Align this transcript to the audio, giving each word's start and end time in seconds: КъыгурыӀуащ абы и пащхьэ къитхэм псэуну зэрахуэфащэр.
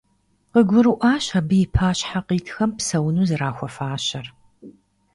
КъыгурыӀуащ 0.51 1.25
абы 1.37 1.55
и 1.65 1.67
пащхьэ 1.73 2.19
къитхэм 2.27 2.71
псэуну 2.77 3.27
зэрахуэфащэр. 3.29 4.27